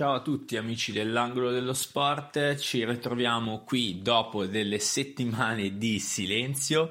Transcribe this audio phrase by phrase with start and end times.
[0.00, 6.88] Ciao a tutti amici dell'angolo dello sport, ci ritroviamo qui dopo delle settimane di silenzio.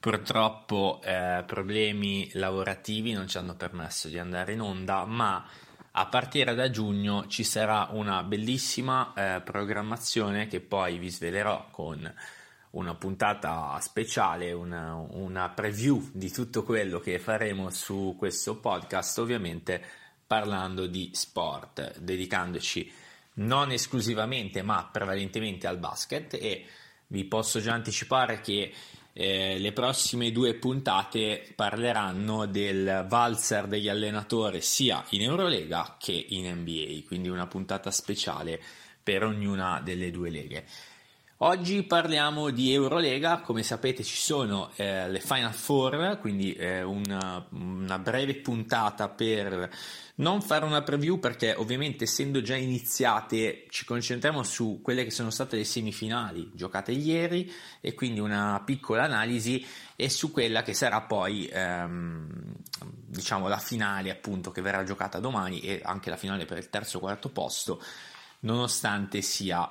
[0.00, 5.46] Purtroppo eh, problemi lavorativi non ci hanno permesso di andare in onda, ma
[5.90, 12.10] a partire da giugno ci sarà una bellissima eh, programmazione che poi vi svelerò con
[12.70, 20.05] una puntata speciale, una, una preview di tutto quello che faremo su questo podcast, ovviamente
[20.26, 22.92] parlando di sport, dedicandoci
[23.34, 26.64] non esclusivamente ma prevalentemente al basket e
[27.08, 28.72] vi posso già anticipare che
[29.12, 36.52] eh, le prossime due puntate parleranno del valzer degli allenatori sia in Eurolega che in
[36.52, 38.60] NBA, quindi una puntata speciale
[39.02, 40.66] per ognuna delle due leghe.
[41.40, 47.46] Oggi parliamo di Eurolega, come sapete ci sono eh, le Final Four, quindi eh, una,
[47.50, 49.70] una, breve puntata per
[50.16, 55.30] non fare una preview perché ovviamente essendo già iniziate ci concentriamo su quelle che sono
[55.30, 61.02] state le semifinali giocate ieri e quindi una piccola analisi e su quella che sarà
[61.02, 62.54] poi ehm,
[63.06, 66.98] diciamo la finale appunto che verrà giocata domani e anche la finale per il terzo
[66.98, 67.82] quarto posto
[68.40, 69.68] nonostante sia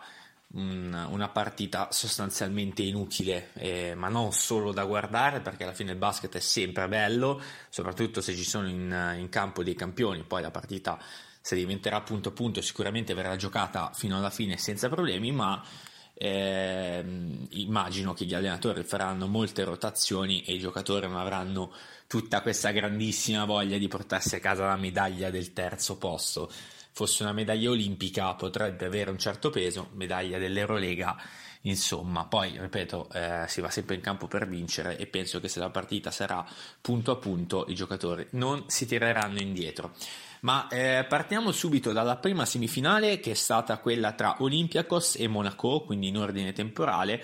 [0.53, 6.35] una partita sostanzialmente inutile, eh, ma non solo da guardare perché alla fine il basket
[6.35, 10.97] è sempre bello, soprattutto se ci sono in, in campo dei campioni, poi la partita
[11.41, 15.61] se diventerà punto a punto sicuramente verrà giocata fino alla fine senza problemi, ma
[16.13, 17.03] eh,
[17.49, 21.73] immagino che gli allenatori faranno molte rotazioni e i giocatori non avranno
[22.07, 26.49] tutta questa grandissima voglia di portarsi a casa la medaglia del terzo posto
[26.95, 31.17] fosse una medaglia olimpica potrebbe avere un certo peso, medaglia dell'Eurolega,
[31.63, 35.59] insomma, poi ripeto, eh, si va sempre in campo per vincere e penso che se
[35.59, 36.47] la partita sarà
[36.79, 39.91] punto a punto i giocatori non si tireranno indietro.
[40.41, 45.81] Ma eh, partiamo subito dalla prima semifinale che è stata quella tra Olympiacos e Monaco,
[45.81, 47.21] quindi in ordine temporale,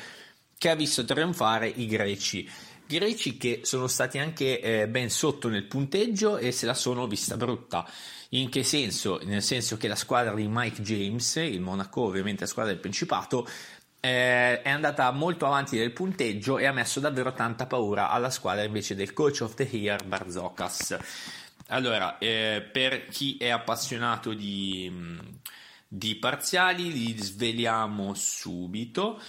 [0.57, 2.47] che ha visto trionfare i greci
[2.91, 7.37] greci che sono stati anche eh, ben sotto nel punteggio e se la sono vista
[7.37, 7.89] brutta.
[8.29, 9.19] In che senso?
[9.23, 13.47] Nel senso che la squadra di Mike James, il Monaco ovviamente la squadra del Principato,
[13.99, 18.63] eh, è andata molto avanti nel punteggio e ha messo davvero tanta paura alla squadra
[18.63, 20.97] invece del coach of the year Barzokas.
[21.67, 24.91] Allora, eh, per chi è appassionato di,
[25.87, 29.21] di parziali, li sveliamo subito.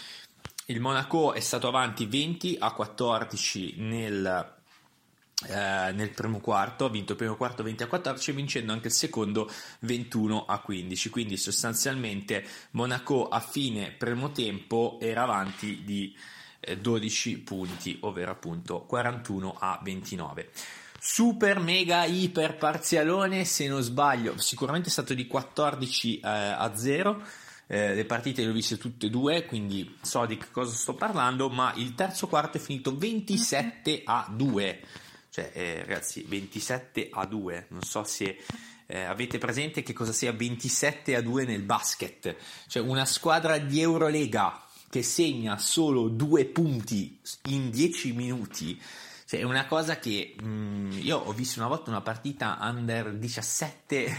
[0.67, 4.61] Il Monaco è stato avanti 20 a 14 nel
[5.49, 8.93] eh, nel primo quarto, ha vinto il primo quarto 20 a 14 vincendo anche il
[8.93, 9.51] secondo
[9.81, 16.17] 21 a 15 quindi sostanzialmente Monaco a fine primo tempo era avanti di
[16.61, 20.51] eh, 12 punti ovvero appunto 41 a 29
[21.01, 27.23] super mega iper parzialone se non sbaglio sicuramente è stato di 14 eh, a 0
[27.73, 31.49] eh, le partite le ho viste tutte e due, quindi so di cosa sto parlando,
[31.49, 34.81] ma il terzo quarto è finito 27 a 2
[35.31, 38.37] cioè eh, ragazzi 27 a 2 non so se
[38.85, 42.37] eh, avete presente che cosa sia 27 a 2 nel basket.
[42.67, 48.79] Cioè una squadra di Eurolega che segna solo due punti in 10 minuti
[49.33, 53.15] cioè è una cosa che mh, mm, io ho visto una volta una partita under
[53.15, 54.15] 17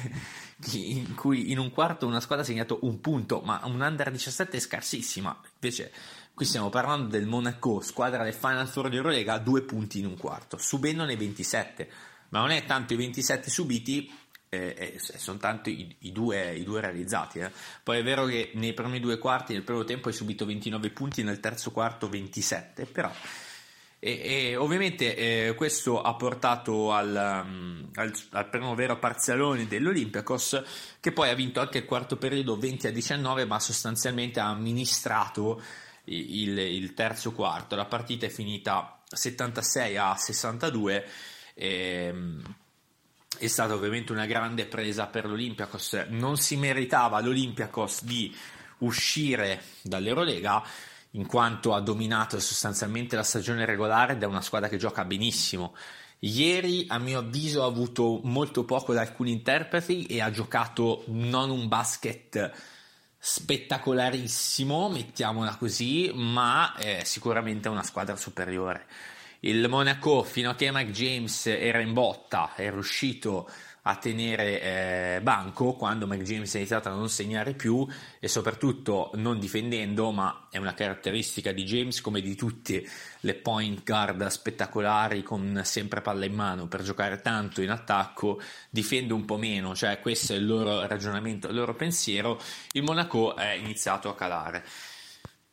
[0.72, 4.58] in cui in un quarto una squadra ha segnato un punto ma un under 17
[4.58, 5.92] è scarsissima invece
[6.36, 10.18] Qui stiamo parlando del Monaco, squadra del Final Four di Eurolega, due punti in un
[10.18, 11.88] quarto, subendone 27,
[12.30, 14.12] ma non è tanto i 27 subiti,
[14.50, 17.38] eh, eh, sono tanto i, i, due, i due, realizzati.
[17.38, 17.52] Eh.
[17.84, 21.22] Poi è vero che nei primi due quarti, nel primo tempo hai subito 29 punti,
[21.22, 23.12] nel terzo quarto 27, però...
[24.06, 30.62] E, e ovviamente eh, questo ha portato al, um, al, al, primo vero parzialone dell'Olympiacos
[31.00, 35.62] che poi ha vinto anche il quarto periodo 20 a 19 ma sostanzialmente ha amministrato
[36.06, 37.78] il, il terzo quarto.
[37.78, 41.08] La partita è finita 76 a 62.
[41.54, 42.14] E,
[43.38, 46.08] è stata ovviamente una grande presa per l'Olympiacos.
[46.10, 48.36] Non si meritava l'Olympiacos di
[48.80, 50.62] uscire dall'Eurolega
[51.16, 55.76] in quanto ha dominato sostanzialmente la stagione regolare ed è una squadra che gioca benissimo.
[56.20, 61.50] Ieri, a mio avviso, ha avuto molto poco da alcuni interpreti e ha giocato non
[61.50, 62.52] un basket
[63.18, 68.86] spettacolarissimo, mettiamola così, ma è sicuramente una squadra superiore.
[69.42, 73.52] Il Monaco, fino a che Mike James era in botta, è riuscito a
[73.96, 74.62] tenere
[75.18, 77.86] eh, banco quando Mike James ha iniziato a non segnare più
[78.20, 82.88] e soprattutto non difendendo, ma è una caratteristica di James come di tutte
[83.20, 89.12] le point guard spettacolari con sempre palla in mano per giocare tanto in attacco, difende
[89.12, 92.40] un po' meno, cioè questo è il loro ragionamento, il loro pensiero,
[92.72, 94.64] il Monaco è iniziato a calare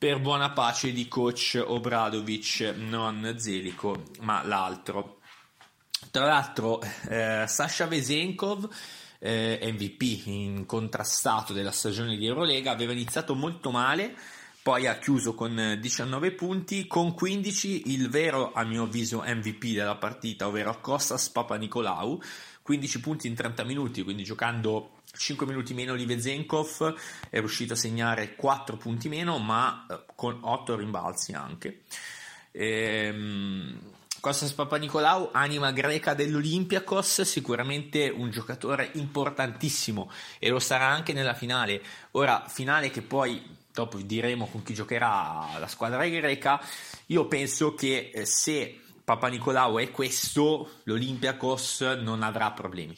[0.00, 5.20] per buona pace di coach Obradovic, non Zelico, ma l'altro.
[6.11, 8.69] Tra l'altro, eh, Sasha Vesenkov,
[9.21, 14.17] eh, MVP incontrastato della stagione di Eurolega, aveva iniziato molto male,
[14.61, 19.95] poi ha chiuso con 19 punti, con 15 il vero, a mio avviso, MVP della
[19.95, 22.21] partita, ovvero Kostas Papanikolaou,
[22.62, 26.95] 15 punti in 30 minuti, quindi giocando 5 minuti meno di Vezenkov,
[27.31, 31.83] è riuscito a segnare 4 punti meno, ma eh, con 8 rimbalzi anche.
[32.51, 41.33] Ehm, Kostas Papanikolaou, anima greca dell'Olympiakos, sicuramente un giocatore importantissimo e lo sarà anche nella
[41.33, 41.83] finale.
[42.13, 46.61] Ora, finale che poi dopo diremo con chi giocherà la squadra greca.
[47.07, 52.97] Io penso che eh, se Papanikolaou è questo, l'Olympiakos non avrà problemi.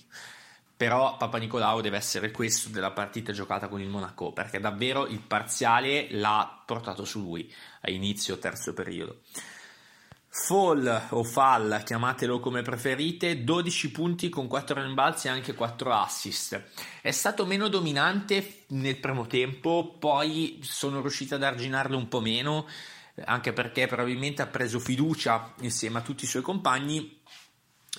[0.77, 6.09] Però Papanikolaou deve essere questo della partita giocata con il Monaco, perché davvero il parziale
[6.11, 7.49] l'ha portato su lui
[7.83, 9.21] a inizio terzo periodo.
[10.35, 16.71] Fall o Fall, chiamatelo come preferite, 12 punti con 4 rimbalzi e anche 4 assist.
[17.03, 22.67] È stato meno dominante nel primo tempo, poi sono riuscito ad arginarlo un po' meno,
[23.27, 27.21] anche perché probabilmente ha preso fiducia insieme a tutti i suoi compagni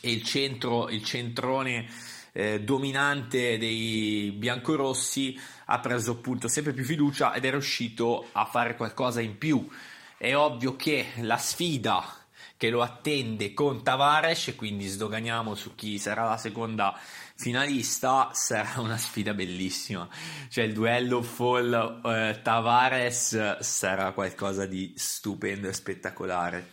[0.01, 1.85] e il centro, il centrone
[2.31, 8.75] eh, dominante dei biancorossi ha preso appunto sempre più fiducia ed è riuscito a fare
[8.75, 9.69] qualcosa in più.
[10.17, 12.21] È ovvio che la sfida
[12.63, 16.97] che lo attende con Tavares, quindi sdoganiamo su chi sarà la seconda
[17.35, 20.07] finalista, sarà una sfida bellissima.
[20.47, 26.69] Cioè il duello Fall eh, Tavares sarà qualcosa di stupendo e spettacolare.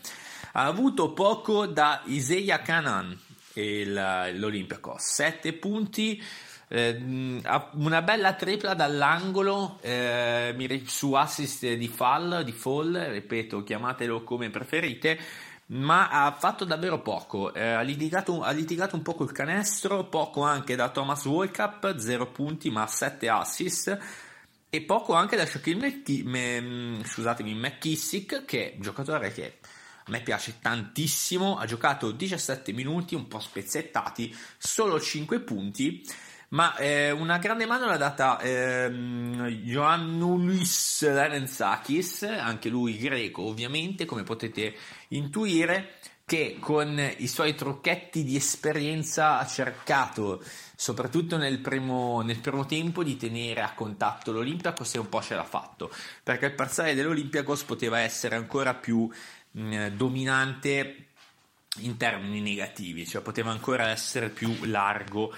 [0.52, 3.18] Ha avuto poco da Isaiah Kanan,
[3.54, 3.92] il,
[4.36, 6.22] l'Olympiacos, 7 punti.
[6.68, 7.02] Eh,
[7.72, 15.48] una bella tripla dall'angolo eh, su assist di fall, di fall, ripeto, chiamatelo come preferite
[15.70, 17.52] ma ha fatto davvero poco.
[17.52, 22.26] Eh, ha, litigato, ha, litigato, un po' col canestro, poco anche da Thomas Walkup, 0
[22.30, 23.98] punti ma 7 assist.
[24.68, 29.58] E poco anche da Shaquille McKi- scusatemi, McKissick, che è un giocatore che
[30.04, 31.56] a me piace tantissimo.
[31.58, 36.04] Ha giocato 17 minuti, un po' spezzettati, solo 5 punti
[36.50, 44.22] ma eh, una grande mano l'ha data ehm, Ioannoulis Larenzakis, anche lui greco ovviamente, come
[44.22, 44.74] potete
[45.08, 45.94] intuire,
[46.24, 50.42] che con i suoi trucchetti di esperienza ha cercato,
[50.76, 55.34] soprattutto nel primo, nel primo tempo, di tenere a contatto l'Olympiacos e un po' ce
[55.34, 55.92] l'ha fatto,
[56.22, 59.08] perché il parziale dell'Olympiacos poteva essere ancora più
[59.52, 61.06] mh, dominante
[61.78, 65.32] in termini negativi, cioè poteva ancora essere più largo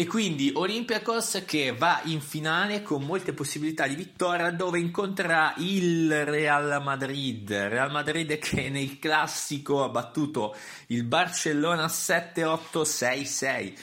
[0.00, 6.24] e quindi Olympiacos che va in finale con molte possibilità di vittoria dove incontrerà il
[6.24, 7.52] Real Madrid.
[7.52, 10.56] Real Madrid che nel classico ha battuto
[10.86, 13.74] il Barcellona 7-8-6-6.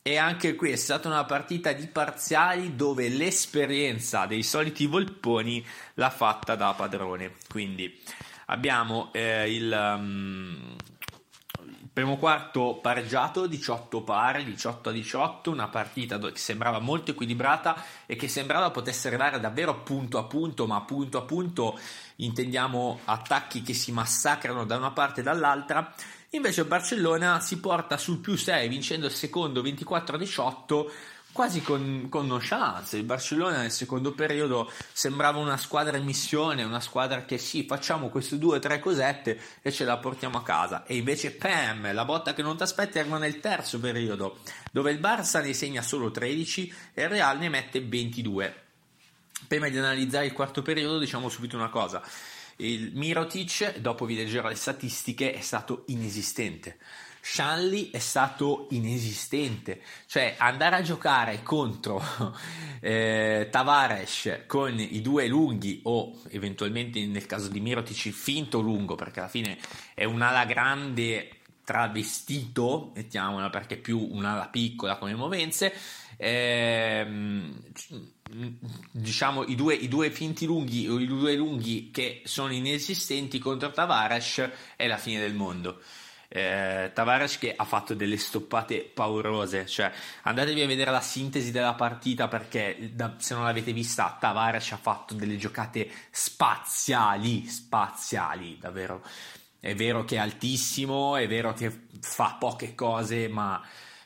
[0.00, 5.62] E anche qui è stata una partita di parziali dove l'esperienza dei soliti Volponi
[5.96, 7.34] l'ha fatta da padrone.
[7.50, 8.00] Quindi
[8.46, 10.74] abbiamo eh, il, um,
[12.00, 17.76] Primo quarto pareggiato, 18 pari, 18 a 18, una partita che sembrava molto equilibrata
[18.06, 21.78] e che sembrava potesse arrivare davvero punto a punto, ma punto a punto
[22.16, 25.92] intendiamo attacchi che si massacrano da una parte e dall'altra.
[26.30, 30.92] Invece il Barcellona si porta sul più 6 vincendo il secondo 24 a 18
[31.32, 32.96] quasi con, con nonchalance.
[32.96, 38.08] Il Barcellona nel secondo periodo sembrava una squadra in missione, una squadra che sì, facciamo
[38.08, 40.84] queste due o tre cosette e ce la portiamo a casa.
[40.84, 44.38] E invece, pam, la botta che non ti aspetti arriva nel terzo periodo,
[44.72, 48.62] dove il Barça ne segna solo 13 e il Real ne mette 22.
[49.46, 52.02] Prima di analizzare il quarto periodo, diciamo subito una cosa.
[52.56, 56.78] Il Mirotic, dopo vi leggerò le statistiche, è stato inesistente
[57.20, 62.02] Shanley è stato inesistente, cioè andare a giocare contro
[62.80, 69.20] eh, Tavares con i due lunghi o eventualmente nel caso di Mirotic finto lungo perché
[69.20, 69.58] alla fine
[69.94, 75.72] è un'ala grande travestito, mettiamola perché è più un'ala piccola come movenze,
[76.16, 77.62] ehm,
[78.90, 83.70] diciamo i due, i due, finti lunghi o i due lunghi che sono inesistenti contro
[83.70, 85.80] Tavares è la fine del mondo
[86.32, 89.90] Eh, Tavares che ha fatto delle stoppate paurose, cioè
[90.22, 94.76] andatevi a vedere la sintesi della partita perché da, se non l'avete vista Tavares ha
[94.76, 99.02] fatto delle giocate spaziali, spaziali, davvero.
[99.58, 103.60] È vero che è altissimo, è vero che fa poche cose, ma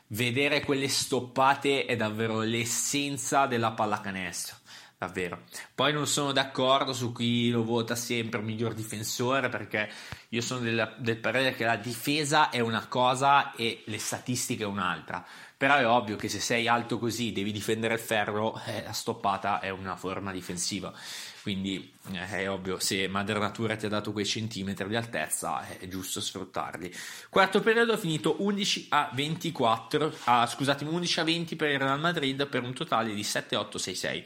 [0.09, 4.63] vedere quelle stoppate è davvero l'essenza della pallacanestro
[4.98, 5.42] davvero.
[5.74, 9.90] Poi non sono d'accordo su chi lo vota sempre miglior difensore perché
[10.28, 15.24] io sono del, del parere che la difesa è una cosa e le statistiche un'altra.
[15.56, 19.60] Però è ovvio che se sei alto così devi difendere il ferro, eh, la stoppata
[19.60, 20.92] è una forma difensiva.
[21.40, 25.86] Quindi eh, è ovvio, se Madre Natura ti ha dato quei centimetri di altezza, è
[25.88, 26.92] giusto sfruttarli.
[27.28, 32.46] Quarto periodo finito 11 a 24, ah, scusatemi, 11 a 20 per il Real Madrid
[32.46, 34.24] per un totale di 7-8-6-6.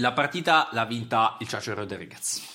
[0.00, 2.46] La partita l'ha vinta il Chacho Rodriguez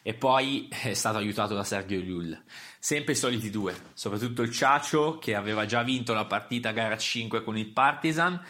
[0.00, 2.40] e poi è stato aiutato da Sergio Llull.
[2.78, 7.42] Sempre i soliti due, soprattutto il Ciacio che aveva già vinto la partita gara 5
[7.42, 8.40] con il Partizan.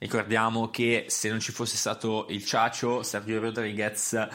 [0.00, 4.28] Ricordiamo che se non ci fosse stato il Ciacio, Sergio Rodriguez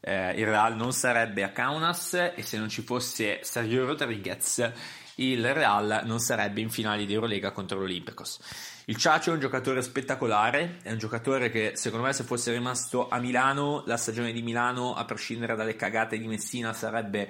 [0.00, 4.72] eh, il Real non sarebbe a Kaunas e se non ci fosse Sergio Rodriguez
[5.20, 8.40] il Real non sarebbe in finale di Eurolega contro l'Olimpicos.
[8.86, 13.08] Il Ciacio è un giocatore spettacolare, è un giocatore che secondo me se fosse rimasto
[13.08, 17.28] a Milano, la stagione di Milano, a prescindere dalle cagate di Messina, sarebbe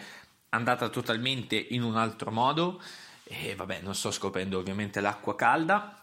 [0.51, 2.81] andata totalmente in un altro modo.
[3.25, 6.00] E vabbè, non sto scoprendo ovviamente l'acqua calda,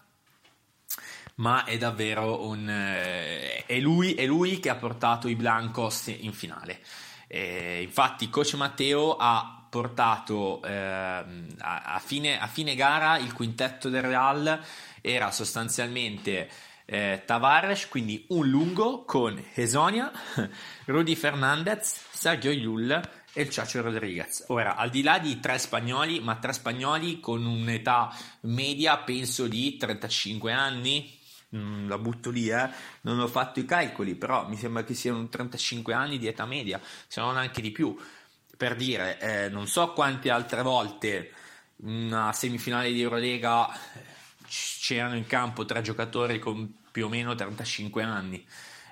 [1.38, 2.68] ma è davvero un...
[2.68, 6.80] Eh, è, lui, è lui che ha portato i Blancos in finale.
[7.26, 11.24] E infatti, coach Matteo ha portato eh, a,
[11.58, 14.60] a, fine, a, fine, gara il quintetto del Real
[15.00, 16.48] era sostanzialmente
[16.86, 20.10] eh, Tavares, quindi un lungo con Hesonia,
[20.86, 22.90] Rudy Fernandez, Sergio Llull
[23.34, 24.46] e il Chacho Rodriguez.
[24.48, 29.76] Ora, al di là di tre spagnoli, ma tre spagnoli con un'età media, penso di
[29.76, 31.17] 35 anni,
[31.50, 32.68] la butto lì, eh.
[33.02, 36.80] non ho fatto i calcoli, però mi sembra che siano 35 anni di età media,
[37.06, 37.96] se non anche di più.
[38.56, 41.32] Per dire, eh, non so quante altre volte
[41.76, 43.68] una semifinale di Eurolega
[44.48, 48.44] c'erano in campo tre giocatori con più o meno 35 anni.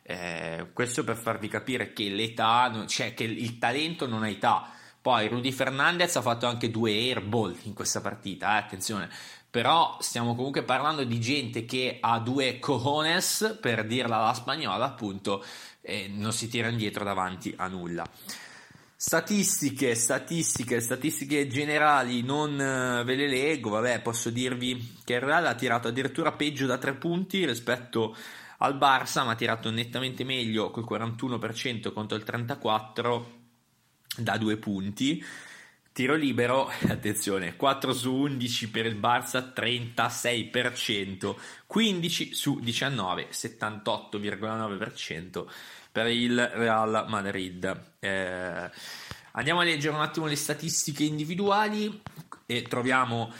[0.02, 4.70] Eh, questo per farvi capire che l'età, cioè che il talento non ha età.
[5.00, 9.10] Poi Rudy Fernandez ha fatto anche due airball in questa partita, eh, attenzione.
[9.56, 15.42] Però stiamo comunque parlando di gente che ha due cojones, per dirla alla spagnola, appunto,
[15.80, 18.06] e non si tira indietro davanti a nulla.
[18.94, 25.46] Statistiche, statistiche, statistiche generali non eh, ve le leggo, vabbè posso dirvi che il Real
[25.46, 28.14] ha tirato addirittura peggio da tre punti rispetto
[28.58, 33.24] al Barça, ma ha tirato nettamente meglio col 41% contro il 34%
[34.18, 35.24] da due punti.
[35.96, 41.34] Tiro libero, attenzione, 4 su 11 per il Barça, 36%,
[41.66, 45.46] 15 su 19, 78,9%
[45.90, 47.94] per il Real Madrid.
[47.98, 48.70] Eh,
[49.30, 52.02] andiamo a leggere un attimo le statistiche individuali
[52.44, 53.32] e troviamo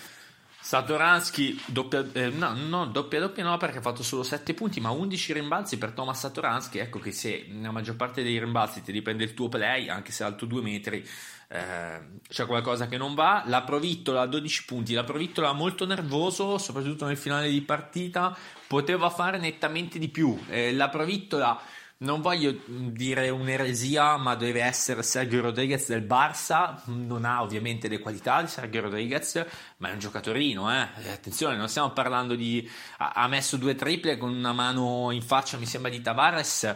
[0.67, 4.91] Satoransky doppia, eh, no, no, doppia doppia no perché ha fatto solo 7 punti ma
[4.91, 6.81] 11 rimbalzi per Thomas Satoransky.
[6.81, 10.25] Ecco che se nella maggior parte dei rimbalzi ti dipende il tuo play anche se
[10.25, 11.09] alto 2 metri
[11.47, 13.45] eh, c'è qualcosa che non va.
[13.47, 14.93] La Provittola a 12 punti.
[14.93, 20.37] La Provittola molto nervoso soprattutto nel finale di partita poteva fare nettamente di più.
[20.49, 21.63] Eh, la Provittola
[21.99, 26.83] non voglio dire un'eresia, ma deve essere Sergio Rodriguez del Barça.
[26.87, 29.47] Non ha ovviamente le qualità di Sergio Rodriguez,
[29.79, 30.71] ma è un giocatorino.
[30.71, 30.89] Eh.
[31.11, 32.69] Attenzione, non stiamo parlando di.
[32.99, 36.75] Ha messo due triple con una mano in faccia, mi sembra di Tavares,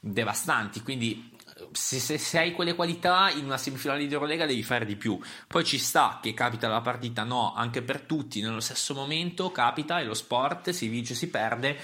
[0.00, 0.80] devastanti.
[0.80, 1.30] Quindi
[1.72, 5.20] se, se, se, hai quelle qualità in una semifinale di Eurolega devi fare di più.
[5.46, 10.00] Poi ci sta che capita la partita, no, anche per tutti nello stesso momento capita,
[10.00, 11.78] è lo sport, si vince, si perde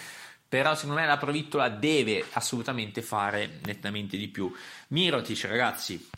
[0.49, 4.51] però secondo me la Provittola deve assolutamente fare nettamente di più.
[4.89, 6.09] Mirotic, ragazzi,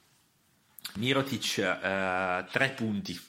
[0.95, 3.21] Mirotic eh, 3 punti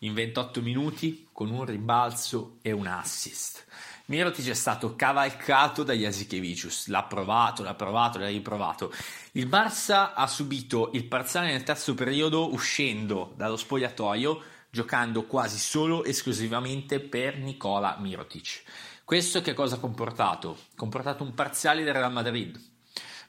[0.00, 3.66] in 28 minuti con un rimbalzo e un assist.
[4.06, 8.92] Mirotic è stato cavalcato da Jasikevicius, l'ha provato, l'ha provato, l'ha riprovato.
[9.32, 16.04] Il Barça ha subito il parziale nel terzo periodo uscendo dallo spogliatoio, giocando quasi solo
[16.04, 18.62] esclusivamente per Nicola Mirotic.
[19.08, 20.50] Questo che cosa ha comportato?
[20.50, 22.60] Ha comportato un parziale del Real Madrid,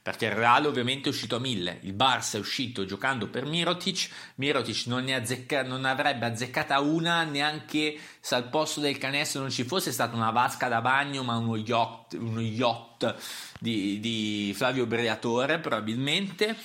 [0.02, 4.10] perché il Real ovviamente è uscito a mille, il Barça è uscito giocando per Mirotic,
[4.34, 9.64] Mirotic non, azzecca, non avrebbe azzeccata una neanche se al posto del canestro non ci
[9.64, 13.14] fosse stata una vasca da bagno, ma uno yacht, uno yacht
[13.58, 16.58] di, di Flavio Briatore probabilmente.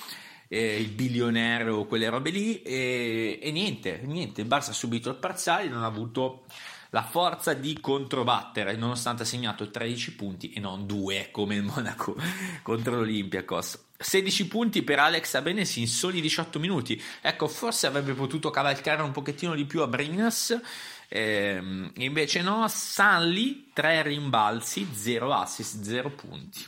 [0.50, 5.16] eh, il bilionario quelle robe lì e, e, niente, niente, il Barça ha subito il
[5.16, 6.44] parziale, non ha avuto
[6.90, 12.16] la forza di controbattere nonostante ha segnato 13 punti e non 2 come il Monaco
[12.64, 13.84] contro l'Olympiacos.
[13.98, 17.02] 16 punti per Alex Abenes in soli 18 minuti.
[17.22, 20.60] Ecco, forse avrebbe potuto cavalcare un pochettino di più a Brinas.
[21.08, 26.64] Eh, invece no, Sanli 3 rimbalzi, 0 assist, 0 punti.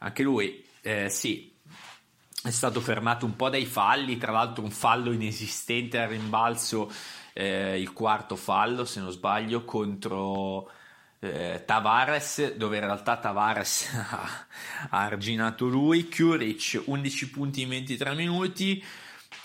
[0.00, 1.52] Anche lui, eh, sì,
[2.42, 6.92] è stato fermato un po' dai falli, tra l'altro un fallo inesistente al rimbalzo,
[7.34, 10.70] eh, il quarto fallo se non sbaglio contro
[11.20, 14.46] eh, Tavares, dove in realtà Tavares ha,
[14.90, 18.84] arginato lui, Kuric 11 punti in 23 minuti.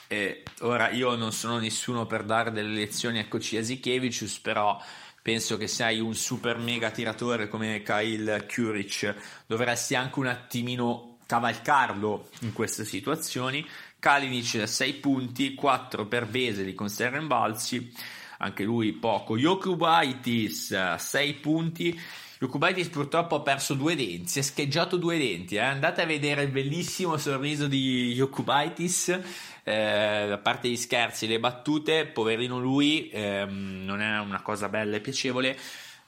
[0.08, 4.82] Eh, ora io non sono nessuno per dare delle lezioni a Koci Asikevicius, però
[5.22, 9.14] penso che se hai un super mega tiratore come Kyle Kuric
[9.46, 13.64] dovresti anche un attimino cavalcarlo in queste situazioni.
[14.00, 17.94] Kalinic 6 punti, 4 per Veseli con 6 rimbalzi,
[18.40, 19.38] anche lui poco.
[19.38, 22.02] Jokubaitis 6 punti.
[22.40, 25.56] Jokubaitis purtroppo ha perso due denti, si è scheggiato due denti.
[25.56, 25.60] Eh?
[25.60, 29.20] Andate a vedere il bellissimo sorriso di Jokubaitis.
[29.64, 34.98] Eh, a parte gli scherzi, le battute, poverino lui, ehm, non è una cosa bella
[34.98, 35.58] e piacevole.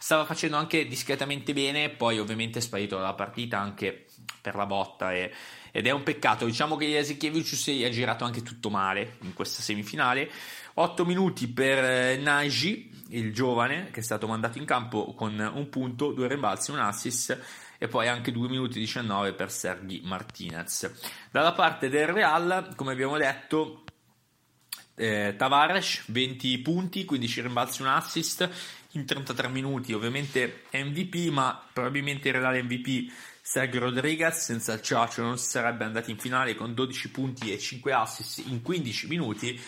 [0.02, 4.06] Stava facendo anche discretamente bene, poi ovviamente è sparito dalla partita anche
[4.42, 5.30] per la botta e,
[5.72, 6.46] ed è un peccato.
[6.46, 10.32] Diciamo che Jasikevicius ha girato anche tutto male in questa semifinale.
[10.76, 15.70] 8 minuti per eh, Nagy, il giovane che è stato mandato in campo con un
[15.70, 17.38] punto, due rimbalzi, un assist
[17.78, 20.92] e poi anche 2 minuti 19 per Sergi Martinez.
[21.30, 23.84] Dalla parte del Real, come abbiamo detto,
[24.96, 28.50] eh, Tavares 20 punti, 15 rimbalzi, un assist
[28.94, 35.24] in 33 minuti, ovviamente MVP, ma probabilmente il Real MVP Sergio Rodriguez senza il Ciaccio
[35.24, 39.60] non sarebbe andati in finale con 12 punti e 5 assist in 15 minuti.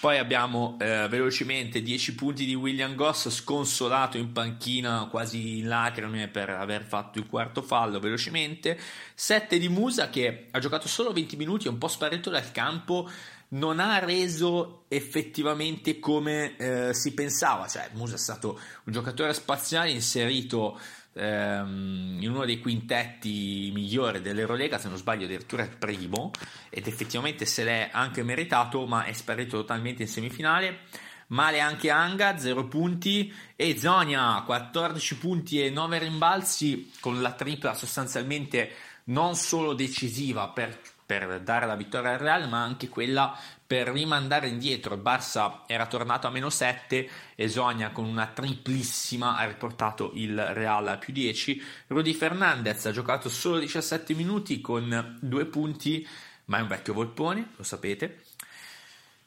[0.00, 6.28] Poi abbiamo eh, velocemente 10 punti di William Goss sconsolato in panchina quasi in lacrime
[6.28, 8.78] per aver fatto il quarto fallo velocemente.
[9.14, 13.10] 7 di Musa che ha giocato solo 20 minuti, è un po' sparito dal campo,
[13.50, 17.66] non ha reso effettivamente come eh, si pensava.
[17.66, 20.78] Cioè, Musa è stato un giocatore spaziale inserito
[21.14, 26.30] ehm, in uno dei quintetti migliori dell'Eurolega, se non sbaglio addirittura il primo,
[26.68, 30.80] ed effettivamente se l'è anche meritato, ma è sparito totalmente in semifinale.
[31.28, 37.74] Male anche Anga, 0 punti, e Zonia, 14 punti e 9 rimbalzi, con la tripla
[37.74, 38.70] sostanzialmente
[39.04, 43.34] non solo decisiva per per dare la vittoria al Real, ma anche quella
[43.66, 44.94] per rimandare indietro.
[44.94, 50.38] Il Barça era tornato a meno 7 e Sonia con una triplissima ha riportato il
[50.38, 51.62] Real a più 10.
[51.86, 56.06] Rudy Fernandez ha giocato solo 17 minuti con due punti,
[56.44, 58.24] ma è un vecchio volpone, lo sapete.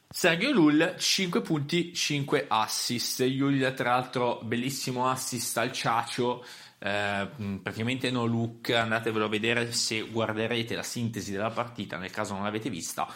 [0.08, 3.22] Sergio Lull 5 punti, 5 assist.
[3.22, 6.44] Lull tra l'altro bellissimo assist al Ciacio
[6.84, 7.28] eh,
[7.62, 12.42] praticamente no look, andatevelo a vedere se guarderete la sintesi della partita, nel caso non
[12.42, 13.06] l'avete vista,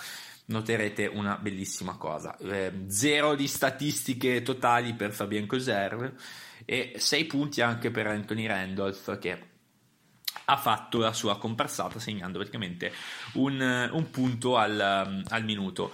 [0.46, 2.36] noterete una bellissima cosa.
[2.36, 6.14] Eh, zero di statistiche totali per Fabien Coser
[6.64, 9.54] e 6 punti anche per Anthony Randolph che
[10.48, 12.92] ha fatto la sua comparsata segnando praticamente
[13.32, 15.92] un, un punto al, al, minuto.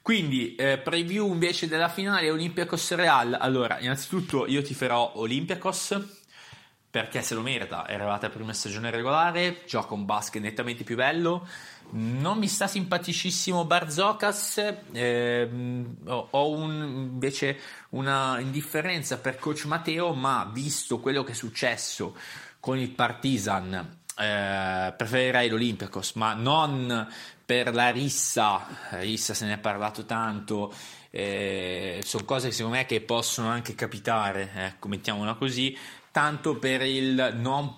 [0.00, 3.36] Quindi, eh, preview invece della finale Olympiacos Real.
[3.40, 6.20] Allora, innanzitutto io ti farò Olympiacos
[6.92, 7.86] perché se lo merita.
[7.86, 11.48] È arrivata la prima stagione regolare, gioca un basket nettamente più bello.
[11.92, 15.48] Non mi sta simpaticissimo Barzocas, eh,
[16.04, 17.58] ho un, invece
[17.90, 22.14] una indifferenza per coach Matteo, ma visto quello che è successo
[22.60, 27.08] con il Partizan, eh, preferirei l'Olympiacos, ma non
[27.44, 30.70] per la rissa, rissa se ne è parlato tanto,
[31.08, 35.76] eh, sono cose che secondo me che possono anche capitare, ecco, mettiamola così,
[36.12, 36.82] tanto per
[37.34, 37.74] non,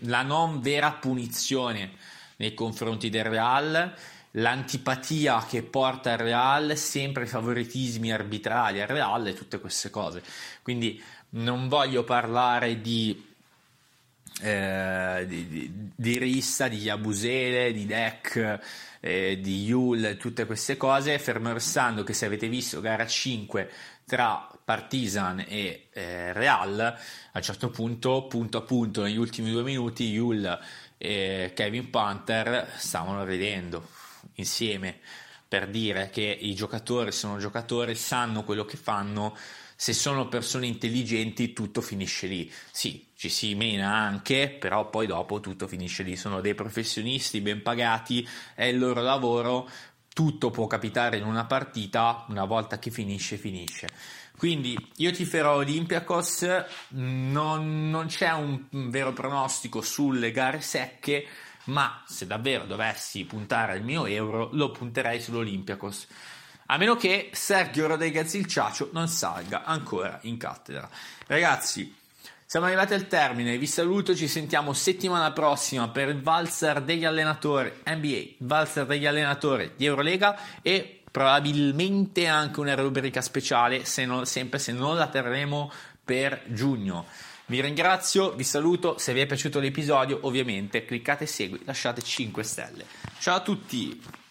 [0.00, 1.92] la non vera punizione
[2.36, 3.94] nei confronti del Real,
[4.32, 10.22] l'antipatia che porta al Real, sempre favoritismi arbitrali al Real e tutte queste cose.
[10.62, 13.33] Quindi non voglio parlare di,
[14.42, 18.60] eh, di, di, Rissa, di Yabusele, di Deck,
[19.00, 23.70] eh, di Yul, tutte queste cose, fermo restando che se avete visto gara 5
[24.06, 26.98] tra Partizan e eh, Real, a
[27.32, 30.58] un certo punto, punto a punto, negli ultimi due minuti, Yul
[30.98, 33.88] e Kevin Panther stavano vedendo
[34.34, 34.98] insieme
[35.46, 39.36] per dire che i giocatori sono giocatori, sanno quello che fanno,
[39.76, 42.50] se sono persone intelligenti tutto finisce lì.
[42.70, 46.16] Sì, ci si mena anche, però poi dopo tutto finisce lì.
[46.16, 49.68] Sono dei professionisti ben pagati, è il loro lavoro,
[50.12, 53.88] tutto può capitare in una partita, una volta che finisce, finisce.
[54.36, 56.46] Quindi io ti farò Olympiacos,
[56.88, 61.26] non, non c'è un vero pronostico sulle gare secche,
[61.64, 66.06] ma se davvero dovessi puntare il mio euro, lo punterei sull'Olympiacos.
[66.66, 70.88] A meno che Sergio Rodriguez il Ciacio non salga ancora in cattedra.
[71.26, 71.94] Ragazzi,
[72.46, 77.72] siamo arrivati al termine, vi saluto, ci sentiamo settimana prossima per il valzer degli allenatori
[77.84, 84.58] NBA, valzer degli allenatori di Eurolega e probabilmente anche una rubrica speciale, se non, sempre
[84.58, 85.70] se non la terremo
[86.02, 87.06] per giugno.
[87.46, 92.86] Vi ringrazio, vi saluto, se vi è piaciuto l'episodio ovviamente cliccate segui, lasciate 5 stelle.
[93.18, 94.23] Ciao a tutti!